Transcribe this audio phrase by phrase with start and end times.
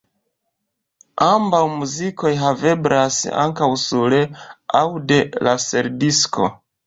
[1.25, 4.15] Ambaŭ muzikoj haveblas ankaŭ sur
[4.81, 6.49] aŭd-laserdisko.